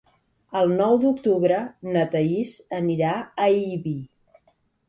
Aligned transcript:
El 0.61 0.71
nou 0.79 0.95
d'octubre 1.03 1.59
na 1.97 2.05
Thaís 2.15 2.57
anirà 2.79 3.13
a 3.47 3.51
Ibi. 3.59 3.97